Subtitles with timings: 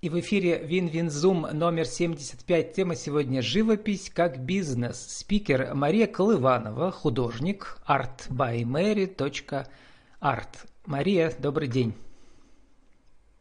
[0.00, 2.72] И в эфире Вин-Вин-Зум номер 75.
[2.72, 5.18] Тема сегодня «Живопись как бизнес».
[5.18, 9.66] Спикер Мария Колыванова, художник, artbymary.art.
[10.86, 11.94] Мария, добрый день.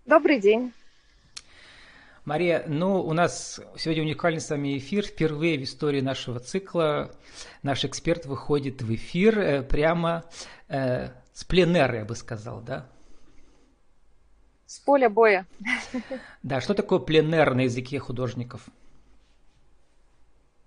[0.07, 0.73] Добрый день.
[2.25, 5.05] Мария, ну, у нас сегодня уникальный с вами эфир.
[5.05, 7.12] Впервые в истории нашего цикла
[7.62, 10.24] наш эксперт выходит в эфир э, прямо
[10.70, 12.89] э, с пленера, я бы сказал, да?
[14.68, 15.45] С поля боя.
[16.43, 18.68] Да, что такое пленер на языке художников?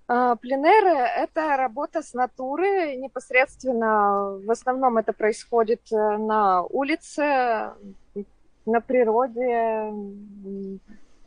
[0.08, 7.72] А, пленеры– это работа с натуры, непосредственно, в основном это происходит э, на улице,
[8.66, 9.92] на природе,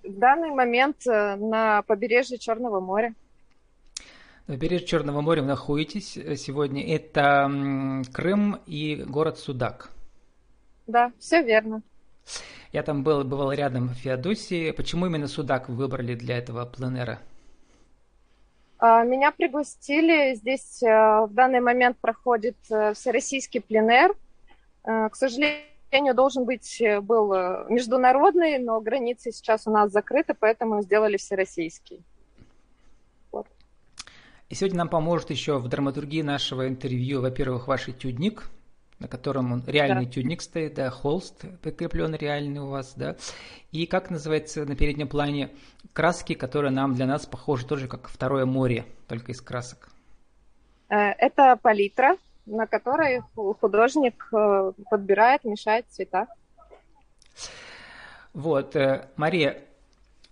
[0.03, 3.13] в данный момент э, на побережье Черного моря.
[4.47, 6.83] На побережье Черного моря вы находитесь э, сегодня.
[6.93, 9.91] Это Крым и город Судак.
[10.87, 11.83] Да, все верно.
[12.71, 14.71] Я там был, бывал рядом в Феодосии.
[14.71, 17.19] Почему именно Судак вы выбрали для этого пленера?
[18.85, 20.35] А, меня пригласили.
[20.35, 24.13] Здесь э, в данный момент проходит э, всероссийский пленер.
[24.83, 27.29] Э, к сожалению, должен быть был
[27.69, 32.03] международный, но границы сейчас у нас закрыты, поэтому сделали всероссийский.
[33.31, 33.47] Вот.
[34.49, 38.49] И сегодня нам поможет еще в драматургии нашего интервью, во-первых, ваш этюдник,
[39.03, 40.11] на котором он реальный да.
[40.11, 43.17] тюдник стоит, да, холст прикреплен реальный у вас, да.
[43.71, 45.51] И как называется на переднем плане
[45.91, 49.89] краски, которые нам для нас похожи тоже как второе море, только из красок.
[50.89, 52.15] Э, это палитра,
[52.45, 56.27] на которой художник э, подбирает, мешает цвета.
[58.33, 59.65] Вот, э, Мария,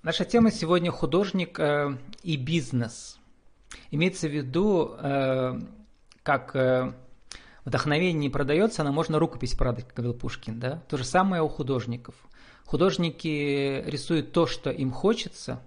[0.02, 1.60] наша тема сегодня художник
[2.24, 3.20] и бизнес.
[3.92, 4.96] Имеется в виду
[6.24, 6.56] как
[7.66, 10.82] вдохновение не продается, но можно рукопись продать, как говорил Пушкин, да?
[10.90, 12.16] То же самое у художников.
[12.66, 15.62] Художники рисуют то, что им хочется,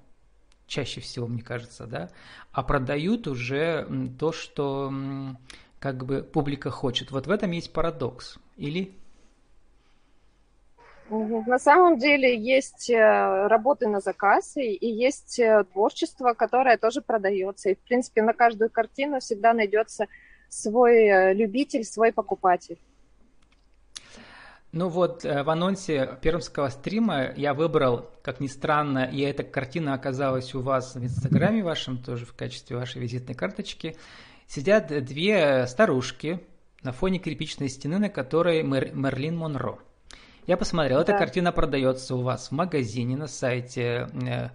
[0.67, 2.11] чаще всего, мне кажется, да,
[2.53, 3.87] а продают уже
[4.19, 4.92] то, что
[5.78, 7.10] как бы публика хочет.
[7.10, 8.38] Вот в этом есть парадокс.
[8.56, 8.94] Или?
[11.10, 17.03] На самом деле есть э, работы на заказ и, и есть э, творчество, которое тоже
[17.03, 17.69] продается.
[17.69, 20.06] И, в принципе, на каждую картину всегда найдется
[20.54, 22.78] свой э, любитель, свой покупатель.
[24.72, 29.94] Ну вот, э, в анонсе пермского стрима я выбрал, как ни странно, и эта картина
[29.94, 33.97] оказалась у вас в инстаграме вашем, тоже в качестве вашей визитной карточки.
[34.47, 36.41] Сидят две старушки
[36.82, 39.78] на фоне кирпичной стены, на которой Мер, Мерлин Монро.
[40.47, 41.04] Я посмотрел, да.
[41.04, 44.50] эта картина продается у вас в магазине на сайте э,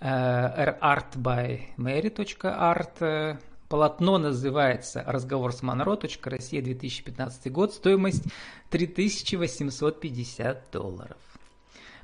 [0.00, 3.38] э, artbymary.art
[3.72, 5.98] Полотно называется «Разговор с Монро.
[6.24, 7.72] Россия 2015 год».
[7.72, 8.24] Стоимость
[8.68, 11.16] 3850 долларов.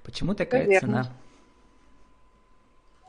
[0.03, 1.03] Почему такая Наверное.
[1.03, 1.13] цена?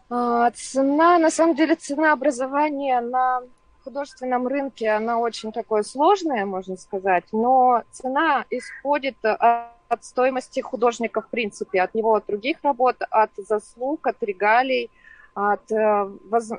[0.09, 3.43] А, цена, на самом деле, цена образования на
[3.85, 11.29] художественном рынке, она очень такое сложная, можно сказать, но цена исходит от стоимости художника в
[11.29, 14.91] принципе, от его от других работ, от заслуг, от регалий,
[15.39, 16.09] от э,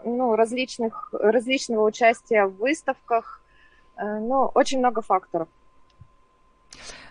[0.05, 3.43] ну, различных, различного участия в выставках.
[3.97, 5.49] Э, ну, очень много факторов.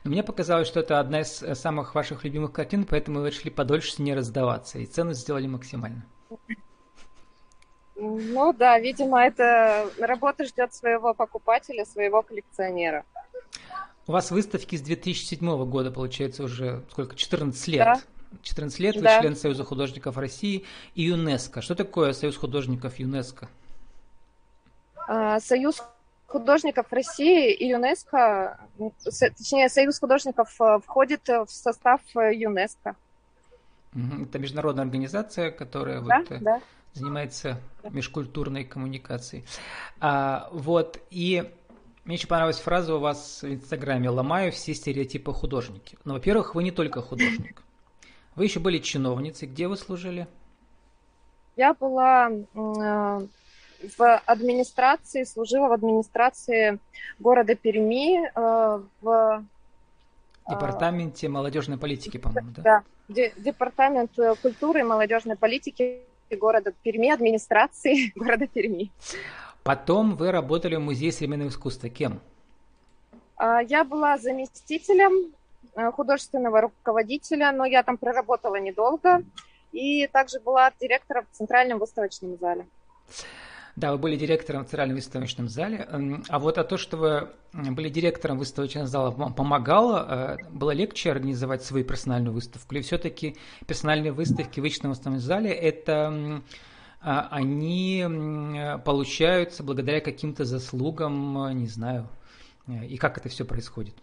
[0.03, 3.91] Мне показалось, что это одна из э, самых ваших любимых картин, поэтому вы решили подольше
[3.91, 6.05] с ней раздаваться, и цену сделали максимально.
[7.95, 13.03] Ну да, видимо, эта работа ждет своего покупателя, своего коллекционера.
[14.07, 17.79] У вас выставки с 2007 года, получается, уже сколько, 14 лет.
[17.79, 17.99] Да.
[18.41, 19.17] 14 лет, да.
[19.17, 21.61] вы член Союза художников России и ЮНЕСКО.
[21.61, 23.49] Что такое Союз художников ЮНЕСКО?
[25.07, 25.83] А, Союз
[26.27, 28.59] художников России и ЮНЕСКО,
[29.37, 32.95] точнее, Союз художников э, входит в состав э, ЮНЕСКО.
[33.93, 36.61] Это международная организация, которая да, вот э, да.
[36.93, 39.43] занимается межкультурной коммуникацией.
[39.99, 41.51] А, вот, и
[42.05, 45.97] мне еще понравилась фраза у вас в Инстаграме «Ломаю все стереотипы художники».
[46.05, 47.63] Ну, во-первых, вы не только художник.
[48.39, 49.49] Вы еще были чиновницей.
[49.49, 50.25] Где вы служили?
[51.57, 56.79] Я была э, в администрации, служила в администрации
[57.19, 59.43] города Перми э, в э,
[60.49, 62.83] Департаменте молодежной политики, по-моему, да?
[63.09, 64.11] Да, Департамент
[64.41, 68.89] культуры и молодежной политики города Перми, администрации города Перми.
[69.63, 71.89] Потом вы работали в Музее современного искусства.
[71.89, 72.21] Кем?
[73.37, 75.33] Я была заместителем
[75.93, 79.23] художественного руководителя, но я там проработала недолго.
[79.71, 82.65] И также была директором в Центральном выставочном зале.
[83.75, 85.87] Да, вы были директором в Центральном выставочном зале.
[86.27, 90.37] А вот а то, что вы были директором выставочного зала, вам помогало?
[90.41, 92.75] Э, было легче организовать свою персональную выставку?
[92.75, 96.41] Или все-таки персональные выставки в личном выставочном зале– это
[97.01, 98.05] а, они
[98.83, 102.09] получаются благодаря каким-то заслугам, не знаю,
[102.67, 103.95] э, и как это все происходит?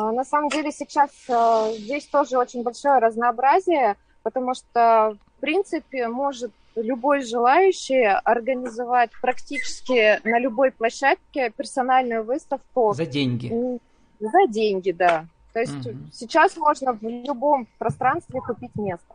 [0.00, 6.08] А, на самом деле сейчас э, здесь тоже очень большое разнообразие, потому что, в принципе,
[6.08, 12.94] может любой желающий организовать практически на любой площадке персональную выставку.
[12.94, 13.78] За деньги.
[14.20, 15.26] За деньги, да.
[15.52, 15.96] То есть угу.
[16.12, 19.14] сейчас можно в любом пространстве купить место.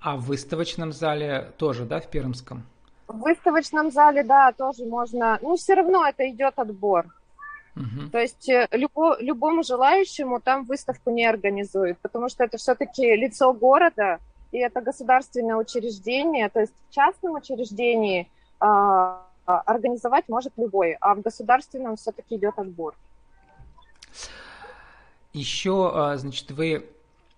[0.00, 2.62] А в выставочном зале тоже, да, в Пермском?
[3.06, 5.38] В выставочном зале, да, тоже можно.
[5.42, 7.06] Ну, все равно это идет отбор.
[7.78, 8.10] Угу.
[8.10, 13.52] То есть э, любо, любому желающему там выставку не организуют, потому что это все-таки лицо
[13.52, 14.18] города,
[14.50, 18.28] и это государственное учреждение, то есть в частном учреждении
[18.60, 22.94] а, организовать может любой, а в государственном все-таки идет отбор.
[25.32, 26.86] Еще, а, значит, вы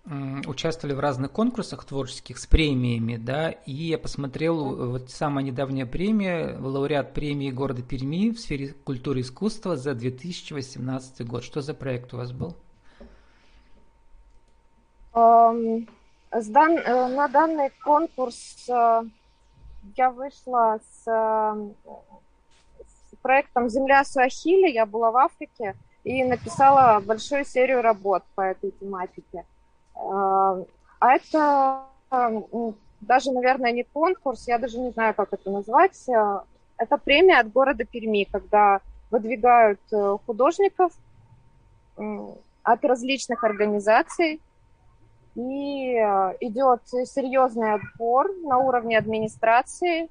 [0.05, 6.57] участвовали в разных конкурсах творческих с премиями, да, и я посмотрел, вот самая недавняя премия,
[6.59, 11.43] лауреат премии города Перми в сфере культуры и искусства за 2018 год.
[11.43, 12.55] Что за проект у вас был?
[16.31, 19.03] Э, на данный конкурс э,
[19.97, 21.55] я вышла э, с
[23.21, 29.45] проектом «Земля Суахили», я была в Африке и написала большую серию работ по этой тематике.
[29.95, 30.57] А
[31.01, 31.85] это
[33.01, 36.07] даже, наверное, не конкурс, я даже не знаю, как это назвать.
[36.77, 40.93] Это премия от города Перми, когда выдвигают э, художников
[42.63, 44.41] от различных организаций,
[45.35, 50.09] и э, идет серьезный отбор на уровне администрации,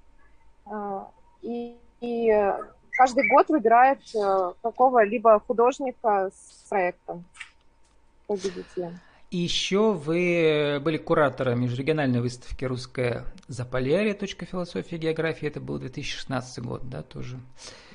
[0.66, 1.00] э,
[1.42, 2.52] и, и
[2.92, 4.00] каждый год выбирают
[4.62, 7.24] какого-либо художника с проектом
[8.26, 9.00] победителем.
[9.30, 14.12] И еще вы были куратором межрегиональной выставки «Русская Заполярье.
[14.14, 15.46] Философия и география».
[15.46, 17.38] Это был 2016 год, да, тоже?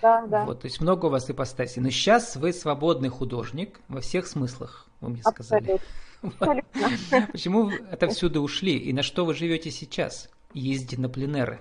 [0.02, 0.46] Да, да.
[0.46, 1.82] Вот, то есть много у вас ипостасей.
[1.82, 5.82] Но сейчас вы свободный художник во всех смыслах, вы мне сказали.
[6.22, 7.28] Абсолютно.
[7.34, 8.78] Почему это всюду ушли?
[8.78, 10.30] И на что вы живете сейчас?
[10.54, 11.60] Ездите на пленеры?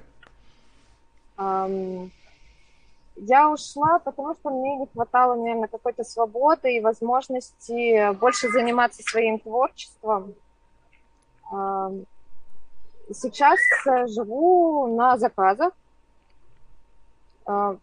[3.17, 9.39] Я ушла, потому что мне не хватало, наверное, какой-то свободы и возможности больше заниматься своим
[9.39, 10.35] творчеством.
[13.13, 15.73] Сейчас э, живу на заказах.
[17.47, 17.77] А,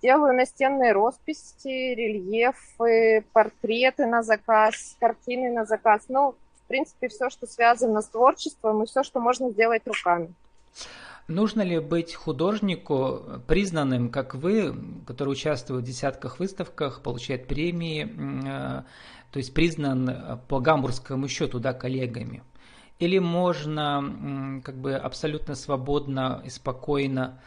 [0.00, 6.04] делаю настенные росписи, рельефы, портреты на заказ, картины на заказ.
[6.08, 10.32] Ну, в принципе, все, что связано с творчеством и все, что можно сделать руками.
[11.28, 14.74] Нужно ли быть художнику признанным, как вы,
[15.06, 18.82] который участвует в десятках выставках, получает премии, э,
[19.30, 22.42] то есть признан по гамбургскому счету да, коллегами?
[22.98, 27.40] Или можно как бы абсолютно свободно и спокойно,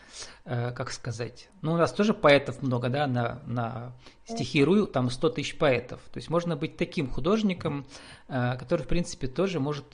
[0.45, 3.91] э, как сказать, ну у нас тоже поэтов много, да, на, на
[4.25, 5.99] стихирую, там 100 тысяч поэтов.
[6.13, 7.85] То есть можно быть таким художником,
[8.29, 9.93] э, который в принципе тоже может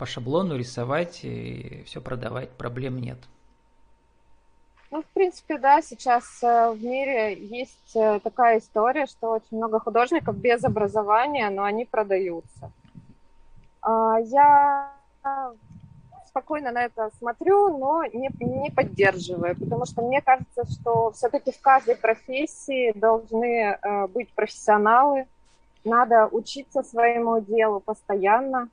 [0.00, 3.18] по шаблону рисовать и все продавать, проблем нет.
[4.90, 9.78] Ну, в принципе, да, сейчас э, в мире есть э, такая история, что очень много
[9.78, 12.72] художников без образования, но они продаются.
[13.82, 14.90] А, я
[16.26, 21.60] спокойно на это смотрю, но не, не поддерживаю, потому что мне кажется, что все-таки в
[21.60, 25.26] каждой профессии должны э, быть профессионалы,
[25.84, 28.70] надо учиться своему делу постоянно,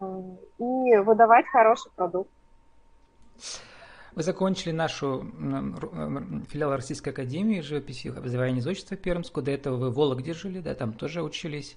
[0.00, 2.30] и выдавать хороший продукт.
[4.14, 5.24] Вы закончили нашу
[6.50, 9.44] филиал Российской Академии живописи образования изучества Пермскую.
[9.44, 11.76] До этого вы в Вологде жили, да, там тоже учились.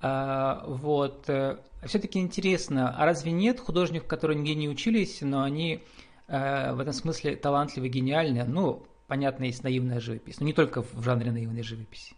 [0.00, 1.28] А, вот.
[1.28, 5.84] Э, Все-таки интересно, а разве нет художников, которые нигде не учились, но они
[6.28, 8.44] э, в этом смысле талантливы, гениальны?
[8.44, 12.14] Ну, понятно, есть наивная живопись, но не только в жанре наивной живописи.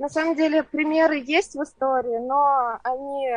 [0.00, 3.32] На самом деле примеры есть в истории, но они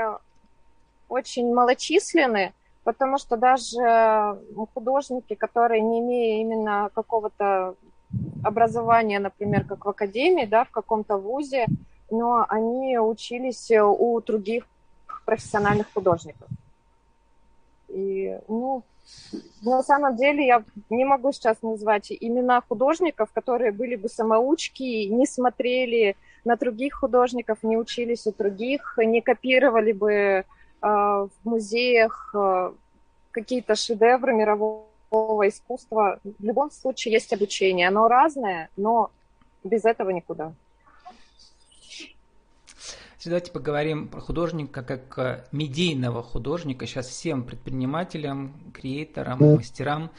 [1.09, 2.53] очень малочисленны,
[2.85, 4.39] потому что даже
[4.73, 7.75] художники, которые не имея именно какого-то
[8.45, 11.65] образования, например, как в академии, да, в каком-то вузе,
[12.09, 14.63] но они учились у других
[15.25, 16.47] профессиональных художников.
[17.89, 18.83] И, ну,
[19.63, 25.25] на самом деле я не могу сейчас назвать имена художников, которые были бы самоучки, не
[25.25, 30.45] смотрели на других художников, не учились у других, не копировали бы
[30.81, 32.35] в музеях
[33.31, 36.19] какие-то шедевры мирового искусства.
[36.23, 37.87] В любом случае есть обучение.
[37.87, 39.11] Оно разное, но
[39.63, 40.53] без этого никуда.
[43.25, 46.85] Давайте поговорим про художника как э, медийного художника.
[46.85, 50.11] Сейчас всем предпринимателям, креаторам, мастерам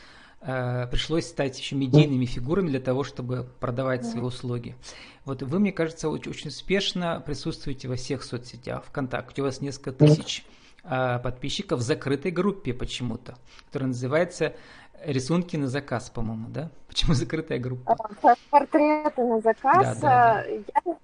[0.44, 4.76] пришлось стать еще медийными фигурами для того, чтобы продавать свои услуги.
[5.24, 8.84] Вот вы, мне кажется, очень, очень успешно присутствуете во всех соцсетях.
[8.84, 10.44] ВКонтакте у вас несколько тысяч
[10.84, 13.36] э, подписчиков в закрытой группе почему-то,
[13.66, 14.54] которая называется
[15.02, 16.70] рисунки на заказ, по-моему, да?
[16.88, 17.96] Почему закрытая группа?
[18.50, 19.98] Портреты на заказ.
[19.98, 20.44] Да, да, да.
[20.44, 20.96] Я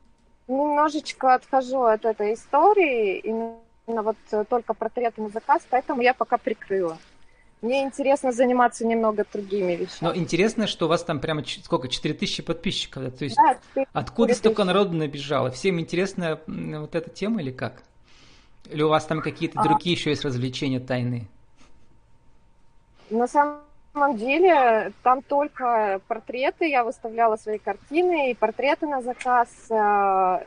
[0.49, 4.17] немножечко отхожу от этой истории, именно вот
[4.49, 6.99] только портреты на заказ, поэтому я пока прикрыла.
[7.63, 9.99] Мне интересно заниматься немного другими вещами.
[10.01, 13.11] Но интересно, что у вас там прямо сколько, 4000 подписчиков, да?
[13.11, 15.51] То есть да, 4, откуда 4 столько народу набежало?
[15.51, 17.83] Всем интересна вот эта тема или как?
[18.71, 19.65] Или у вас там какие-то а.
[19.65, 21.27] другие еще есть развлечения тайные?
[23.11, 23.61] На самом
[23.93, 29.49] самом деле там только портреты, я выставляла свои картины и портреты на заказ.
[29.71, 30.45] Э,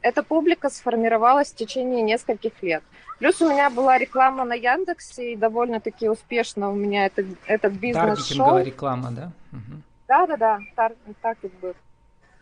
[0.00, 2.82] эта публика сформировалась в течение нескольких лет.
[3.18, 8.04] Плюс у меня была реклама на Яндексе, и довольно-таки успешно у меня этот, этот бизнес
[8.04, 8.14] шел.
[8.14, 9.32] Таргетинговая реклама, да?
[9.52, 9.82] Угу.
[10.06, 11.74] Да-да-да, тар, таргет был.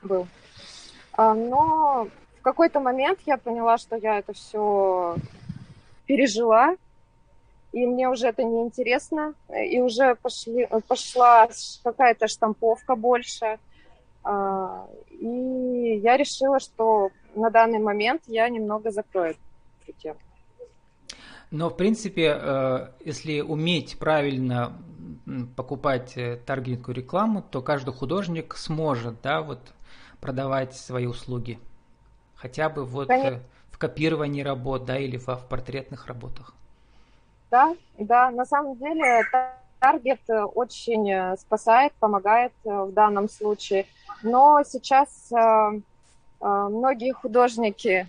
[0.03, 0.27] был.
[1.13, 5.17] А, но в какой-то момент я поняла, что я это все
[6.05, 6.77] пережила,
[7.73, 11.49] и мне уже это не интересно, и уже пошли, пошла
[11.83, 13.59] какая-то штамповка больше,
[14.23, 19.37] а, и я решила, что на данный момент я немного закрою
[19.83, 20.19] эту тему.
[21.51, 24.73] Но, в принципе, э, если уметь правильно
[25.55, 29.61] покупать э, таргетинговую рекламу, то каждый художник сможет, да, вот
[30.21, 31.59] продавать свои услуги.
[32.35, 33.37] Хотя бы вот Конечно.
[33.37, 36.53] Э, в копировании работ, да, или в, в портретных работах.
[37.51, 39.23] Да, да, на самом деле
[39.79, 40.23] таргет
[40.55, 43.87] очень спасает, помогает в данном случае.
[44.23, 45.31] Но сейчас
[46.41, 48.09] многие художники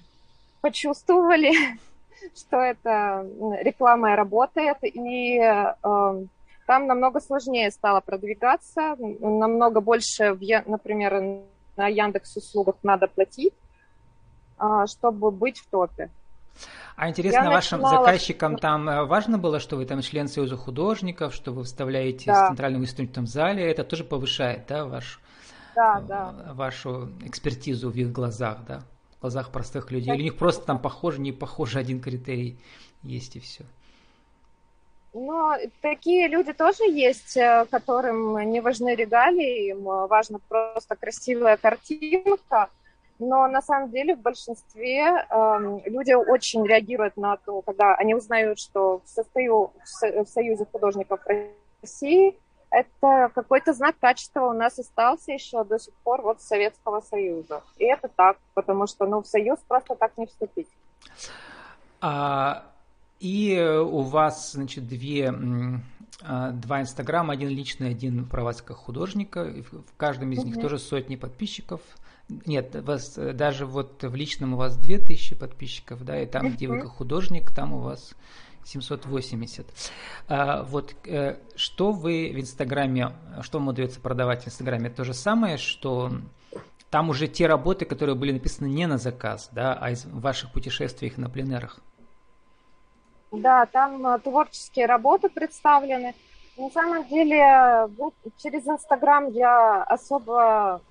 [0.62, 1.52] почувствовали,
[2.36, 3.26] что эта
[3.62, 5.40] реклама работает, и
[5.82, 11.44] там намного сложнее стало продвигаться, намного больше, в, например,
[11.78, 13.54] на Яндекс услугах надо платить,
[14.88, 16.10] чтобы быть в топе.
[16.96, 18.06] А интересно, я вашим начинала...
[18.06, 22.46] заказчикам там э, важно было, что вы там член Союза художников, что вы вставляете да.
[22.46, 25.22] в центральном институтном зале, это тоже повышает, да, ваш,
[25.76, 26.34] да, э, да.
[26.54, 28.82] вашу экспертизу в их глазах, да,
[29.18, 30.14] в глазах простых людей.
[30.14, 32.60] Или у них просто там похоже, не похоже один критерий
[33.04, 33.64] есть и все.
[35.14, 42.70] Но такие люди тоже есть, э, которым не важны регалии, им важна просто красивая картинка.
[43.20, 48.60] Но на самом деле в большинстве э, люди очень реагируют на то, когда они узнают,
[48.60, 51.22] что состою в, в Союзе художников
[51.82, 52.36] России,
[52.70, 57.64] это какой-то знак качества у нас остался еще до сих пор вот Советского Союза.
[57.78, 60.68] И это так, потому что ну, в Союз просто так не вступить.
[62.02, 62.66] А,
[63.20, 65.34] и у вас, значит, две
[66.22, 69.46] а, два инстаграма, один личный, один про вас как художника.
[69.72, 71.82] В каждом из них тоже сотни подписчиков.
[72.46, 76.82] Нет, вас даже вот в личном у вас 2000 подписчиков, да, и там, где вы
[76.82, 78.16] как художник, там у вас
[78.68, 79.68] 780.
[80.28, 84.90] А, вот э, что вы в Инстаграме, что вам удается продавать в Инстаграме?
[84.90, 86.12] То же самое, что
[86.90, 91.18] там уже те работы, которые были написаны не на заказ, да, а из ваших путешествиях
[91.18, 91.80] на пленерах.
[93.32, 96.14] Да, там э, творческие работы представлены.
[96.58, 97.88] На самом деле,
[98.42, 100.82] через Инстаграм я особо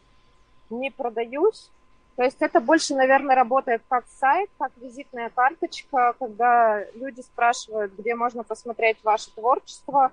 [0.71, 1.71] не продаюсь.
[2.16, 8.14] То есть это больше, наверное, работает как сайт, как визитная карточка, когда люди спрашивают, где
[8.14, 10.12] можно посмотреть ваше творчество.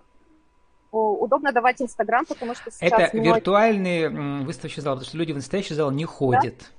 [0.92, 2.92] Удобно давать Инстаграм, потому что сейчас...
[2.92, 3.36] Это многие...
[3.36, 6.72] виртуальный выставочный зал, потому что люди в настоящий зал не ходят.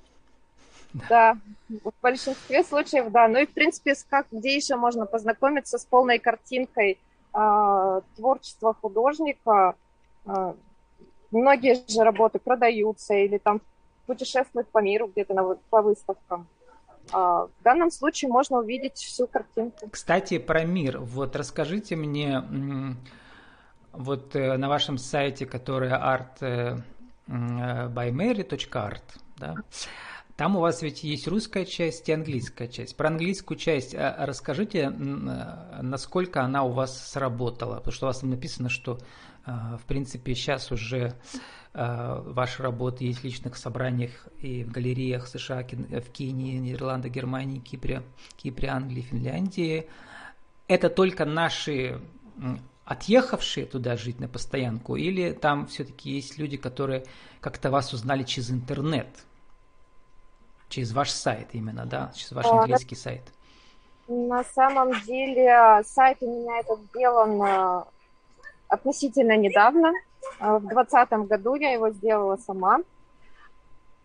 [0.92, 1.04] Да?
[1.08, 1.36] да,
[1.82, 3.26] в большинстве случаев, да.
[3.26, 7.00] Ну и, в принципе, как, где еще можно познакомиться с полной картинкой
[7.34, 9.74] э, творчества художника,
[10.26, 10.54] э,
[11.34, 13.60] Многие же работы продаются или там
[14.06, 16.46] путешествуют по миру где-то на, по выставкам.
[17.12, 19.88] А, в данном случае можно увидеть всю картинку.
[19.90, 21.00] Кстати, про мир.
[21.00, 22.42] Вот расскажите мне,
[23.92, 26.76] вот э, на вашем сайте, который art э,
[27.28, 29.02] bymary.art,
[29.36, 29.54] да,
[30.36, 32.96] там у вас ведь есть русская часть и английская часть.
[32.96, 38.30] Про английскую часть э, расскажите, насколько она у вас сработала, потому что у вас там
[38.30, 38.98] написано, что
[39.46, 41.14] В принципе, сейчас уже
[41.72, 48.02] ваши работы есть в личных собраниях и в галереях США, в Кении, Нидерландах, Германии, Кипре,
[48.36, 49.88] Кипре, Англии, Финляндии.
[50.68, 52.00] Это только наши
[52.84, 57.04] отъехавшие туда жить на постоянку, или там все-таки есть люди, которые
[57.40, 59.08] как-то вас узнали через интернет,
[60.68, 63.22] через ваш сайт именно, да, через ваш а, английский сайт?
[64.06, 67.84] На самом деле сайт у меня этот сделан
[68.74, 69.92] относительно недавно.
[70.40, 72.80] Э, в двадцатом году я его сделала сама.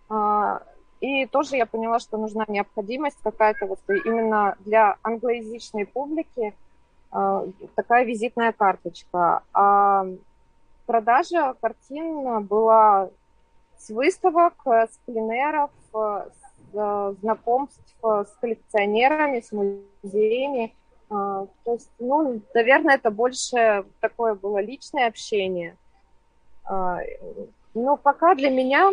[0.10, 0.62] А,
[1.02, 6.54] и тоже я поняла, что нужна необходимость какая-то вот именно для англоязычной публики–
[7.12, 9.44] Э, такая визитная карточка.
[9.54, 10.06] А
[10.86, 13.10] продажа картин была
[13.78, 16.32] с выставок, с пленеров, с
[17.22, 20.76] знакомств с коллекционерами, с музеями.
[21.10, 25.76] А, то есть, ну, наверное, это больше такое было личное общение.
[26.64, 27.00] А,
[27.74, 28.92] но пока для меня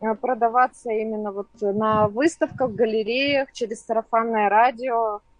[0.00, 5.20] э, продаваться именно вот на выставках, галереях, через сарафанное радио–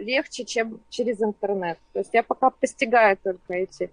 [0.00, 1.78] легче, чем через интернет.
[1.92, 3.90] То есть я пока постигаю только эти.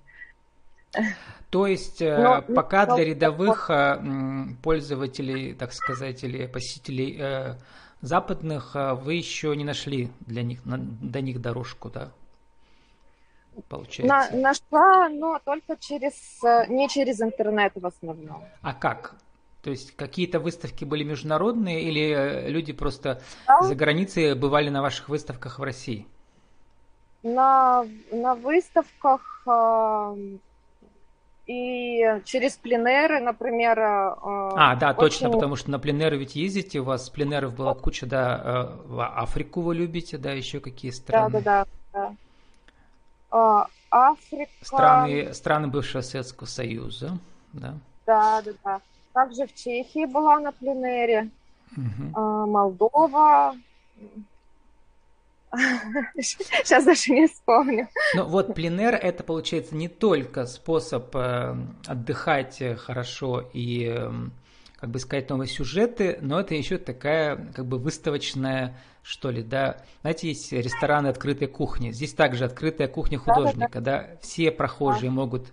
[1.49, 4.55] То есть э, но, пока но, для рядовых но...
[4.63, 7.55] Пользователей, так сказать, или посетителей э,
[8.01, 12.11] западных вы еще не нашли для них, на, до них дорожку, да?
[13.67, 14.37] Получается.
[14.37, 16.13] На, нашла, но только через,
[16.69, 18.43] не через интернет в основном.
[18.61, 19.15] А как?
[19.61, 23.61] То есть какие-то выставки были международные или э, люди просто да.
[23.61, 26.07] за границей бывали на ваших выставках в России?
[27.23, 30.37] На, на выставках э,
[31.49, 33.79] и через пленеры, например.
[33.79, 34.99] Э, а, да, очень...
[34.99, 39.61] точно, потому что на пленеры ведь ездите, у вас пленеров была куча, да, э, Африку
[39.61, 41.41] вы любите, да, еще какие страны?
[41.41, 42.13] Да, да,
[43.31, 43.65] да.
[43.65, 44.51] Э, Африка.
[44.61, 47.17] Страны, страны бывшего Советского Союза,
[47.53, 47.73] да?
[48.05, 48.81] Да, да, да.
[49.13, 51.31] Также в Чехии была на пленере,
[51.75, 52.45] угу.
[52.45, 53.55] Молдова.
[56.19, 57.87] Сейчас даже не вспомню.
[58.15, 61.55] Ну вот пленер это получается не только способ э,
[61.87, 64.11] отдыхать хорошо и э,
[64.77, 69.77] как бы искать новые сюжеты, но это еще такая как бы выставочная что ли, да.
[70.01, 71.91] Знаете, есть рестораны открытой кухни.
[71.91, 74.01] Здесь также открытая кухня художника, да.
[74.01, 74.07] да.
[74.07, 74.17] да?
[74.21, 75.15] Все прохожие да.
[75.15, 75.47] могут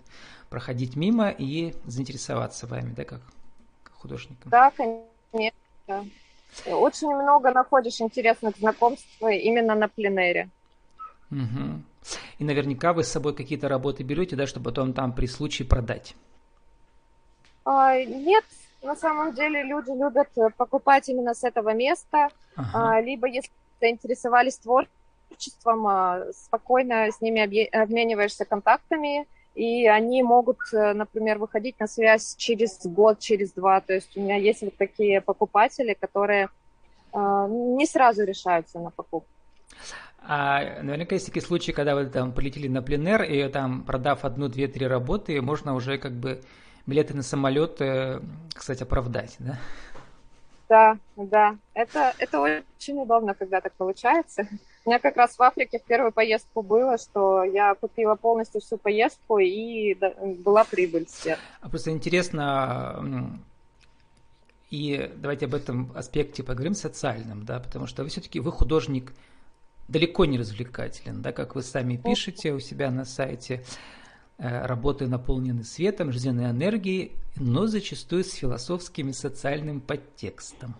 [0.49, 3.21] проходить мимо и заинтересоваться вами, да, как
[3.93, 4.51] художником?
[4.51, 6.09] Да, конечно.
[6.65, 10.49] Очень много находишь интересных знакомств именно на пленере.
[11.31, 11.81] Угу.
[12.39, 16.15] И наверняка вы с собой какие-то работы берете, да, чтобы потом там при случае продать?
[17.65, 18.45] А, нет,
[18.81, 22.69] на самом деле люди любят покупать именно с этого места, ага.
[22.73, 27.41] а, либо если заинтересовались творчеством, а, спокойно с ними
[27.75, 33.81] обмениваешься контактами, и они могут, э, например, выходить на связь через год, через два.
[33.81, 36.49] То есть у меня есть вот такие покупатели, которые
[37.11, 39.27] э, не сразу решаются на покупку.
[40.21, 44.47] А наверняка есть такие случаи, когда вы там полетели на пленер, и там, продав одну,
[44.47, 46.43] две, три работы, можно уже как бы
[46.85, 48.21] билеты на самолет, э,
[48.53, 49.57] кстати, оправдать, да?
[50.69, 51.55] Да, да.
[51.73, 54.47] Это, это очень удобно, когда так получается.
[54.87, 58.77] У меня как раз в Африке в первую поездку было, что я купила полностью всю
[58.77, 59.97] поездку и
[60.45, 61.37] была прибыль все.
[61.59, 63.37] А просто интересно,
[64.69, 69.11] и давайте об этом аспекте поговорим социальном, да, потому что вы все-таки вы художник
[69.89, 73.65] далеко не развлекателен, да, как вы сами пишете у себя на сайте.
[74.37, 80.75] Э, работы наполнены светом, жизненной энергией, но зачастую с философским и социальным подтекстом.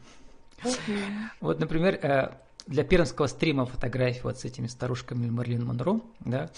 [1.41, 6.51] Вот, например, э, для пермского стрима фотографии вот с этими старушками Марлин Монро, да,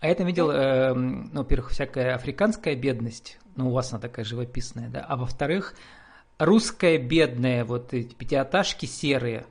[0.00, 4.24] а я там видел, э, ну, во-первых, всякая африканская бедность, ну, у вас она такая
[4.24, 5.74] живописная, да, а во-вторых,
[6.38, 9.46] русская бедная, вот эти пятиэтажки серые.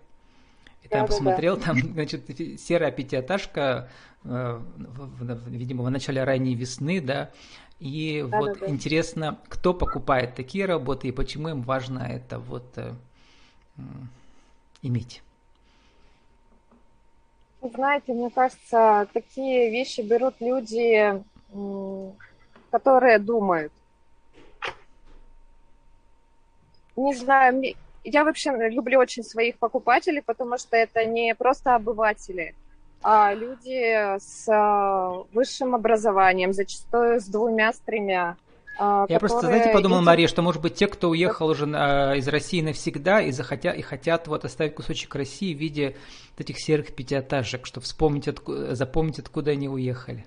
[0.84, 1.68] И там да, посмотрел, да, да.
[1.68, 3.90] там, значит, серая пятиэтажка,
[4.24, 7.32] э, в, в, видимо, в начале ранней весны, да,
[7.80, 8.72] и да, вот да, да.
[8.72, 12.94] интересно, кто покупает такие работы и почему им важно это вот э,
[14.84, 15.24] иметь.
[17.64, 21.24] Знаете, мне кажется, такие вещи берут люди,
[22.72, 23.72] которые думают.
[26.98, 27.64] Не знаю,
[28.04, 32.54] я вообще люблю очень своих покупателей, потому что это не просто обыватели,
[33.02, 38.36] а люди с а, высшим образованием, зачастую с двумя, с тремя.
[38.80, 40.08] А, Я просто, знаете, подумал, видят...
[40.08, 43.82] Мария, что, может быть, те, кто уехал уже а, из России навсегда и, захотят, и
[43.82, 45.96] хотят вот оставить кусочек России в виде
[46.32, 50.26] вот этих серых пятиэтажек, что вспомнить, откуда, запомнить, откуда они уехали.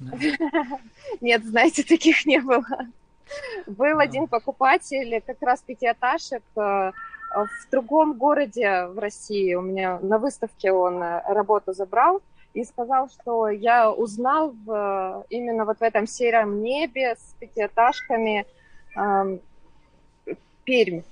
[1.20, 2.64] Нет, знаете, таких не было.
[3.66, 6.92] Был один покупатель как раз пятиэтажек э,
[7.34, 9.54] в другом городе в России.
[9.54, 12.20] У меня на выставке он э, работу забрал
[12.54, 18.46] и сказал, что я узнал в, именно вот в этом сером небе с пятиэтажками
[18.96, 19.38] э,
[20.64, 21.02] Пермь.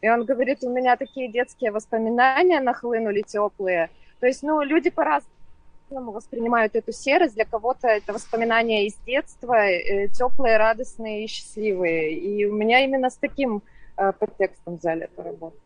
[0.00, 3.90] И он говорит, у меня такие детские воспоминания нахлынули теплые.
[4.20, 7.34] То есть, ну, люди по-разному воспринимают эту серость.
[7.34, 12.14] Для кого-то это воспоминания из детства, э, теплые, радостные и счастливые.
[12.14, 13.62] И у меня именно с таким
[13.98, 15.56] э, подтекстом взяли эту работу.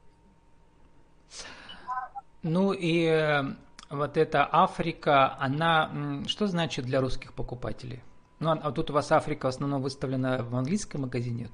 [2.42, 3.42] Ну и э,
[3.90, 8.00] вот эта Африка, она что значит для русских покупателей?
[8.38, 11.50] Ну, а тут у вас Африка в основном выставлена в английском магазине,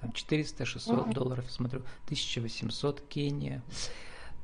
[0.00, 1.12] там 400-600 uh-huh.
[1.12, 3.60] долларов, смотрю, 1800 Кения.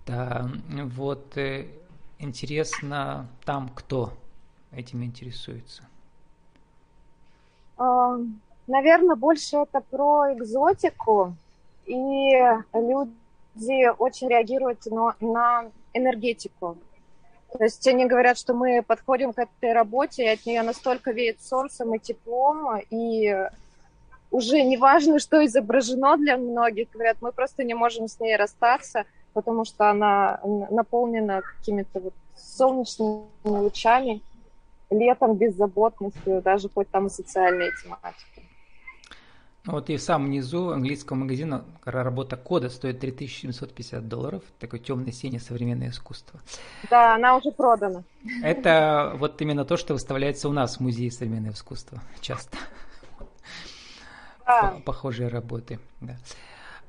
[0.06, 1.68] Да, вот э,
[2.18, 4.12] интересно, там кто
[4.72, 5.84] этим интересуется?
[8.66, 11.34] Наверное, больше это про экзотику,
[11.86, 12.32] и
[12.74, 16.76] люди очень реагируют на, на энергетику.
[17.58, 21.42] То есть они говорят, что мы подходим к этой работе, и от нее настолько веет
[21.42, 23.48] солнцем и теплом, и
[24.30, 26.90] уже не важно, что изображено для многих.
[26.90, 30.40] Говорят, мы просто не можем с ней расстаться, потому что она
[30.70, 34.22] наполнена какими-то вот солнечными лучами,
[34.90, 38.35] летом беззаботностью, даже хоть там и социальные тематики.
[39.66, 44.42] Вот и в самом низу английского магазина работа кода стоит 3750 долларов.
[44.60, 46.40] Такое темное синее современное искусство.
[46.88, 48.04] Да, она уже продана.
[48.42, 52.58] Это вот именно то, что выставляется у нас в музее современного искусства часто.
[54.46, 54.76] Да.
[54.84, 55.80] Похожие работы.
[56.00, 56.16] Да.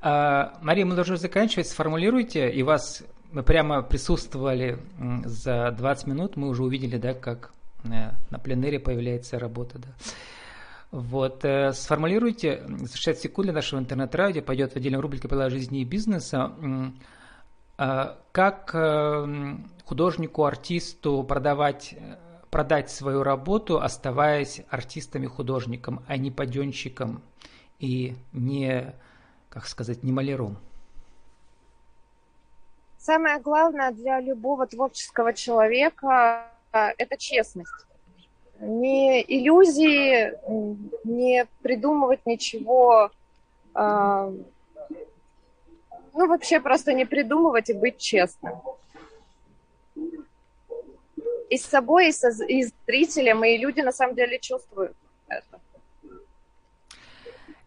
[0.00, 1.66] А, Мария, мы должны заканчивать.
[1.66, 4.78] Сформулируйте, и вас мы прямо присутствовали
[5.24, 7.52] за 20 минут, мы уже увидели, да, как
[7.84, 9.78] э, на пленере появляется работа.
[9.78, 9.88] Да.
[10.90, 15.82] Вот, э, сформулируйте, за 60 секунд для нашего интернет-радио пойдет в отдельную рубрику «Правила жизни
[15.82, 16.52] и бизнеса».
[17.76, 21.94] Э, как э, художнику, артисту продавать,
[22.50, 27.22] продать свою работу, оставаясь артистом и художником, а не паденщиком
[27.78, 28.94] и не,
[29.50, 30.56] как сказать, не маляром?
[32.96, 37.87] Самое главное для любого творческого человека– это честность
[38.60, 40.32] не иллюзии,
[41.04, 43.10] не придумывать ничего,
[43.74, 44.32] а,
[46.14, 48.60] ну вообще просто не придумывать и быть честным.
[51.48, 54.96] И с собой, и, со, и с зрителем, и люди на самом деле чувствуют
[55.28, 55.60] это.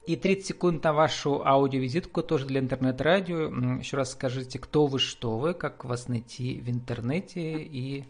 [0.06, 3.78] И 30 секунд на вашу аудиовизитку тоже для интернет-радио.
[3.78, 8.04] Еще раз скажите, кто вы, что вы, как вас найти в интернете и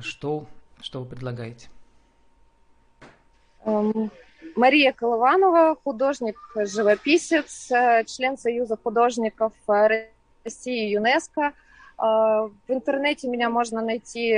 [0.00, 0.46] что,
[0.80, 1.68] что вы предлагаете.
[3.66, 4.10] Эм,
[4.54, 10.06] Мария Колыванова, художник-живописец, э, член Союза художников э,
[10.44, 11.42] России ЮНЕСКО.
[11.42, 11.52] Э,
[11.98, 14.30] в интернете меня можно найти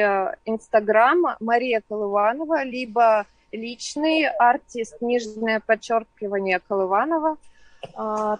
[0.47, 7.37] Инстаграм Мария Колыванова, либо личный артист, нижнее подчеркивание Колыванова.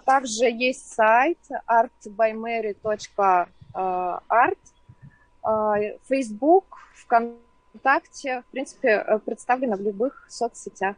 [0.05, 4.57] Также есть сайт artbymary.art,
[6.09, 10.95] Facebook, ВКонтакте, ВКонтакте, в принципе, э, представлена в любых соцсетях.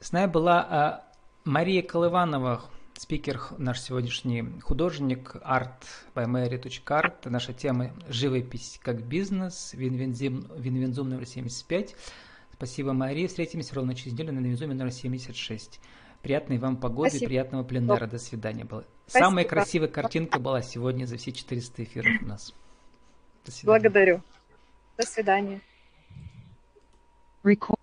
[0.00, 2.62] С нами была э, Мария Колыванова,
[2.94, 5.82] спикер, наш сегодняшний художник, art
[7.24, 11.96] Наша тема «Живопись как бизнес», Win-Win Zoom номер 75.
[12.52, 13.28] Спасибо, Мария.
[13.28, 15.80] Встретимся ровно через неделю на Win-Win Zoom е номер 76.
[16.22, 17.28] Приятной вам погоды, Спасибо.
[17.28, 18.06] приятного пленера.
[18.06, 18.66] До свидания.
[19.06, 22.54] Самая красивая картинка была сегодня за все 400 эфиров у нас.
[23.44, 23.80] До свидания.
[23.80, 24.22] Благодарю.
[24.96, 25.60] До свидания.
[27.42, 27.73] Record.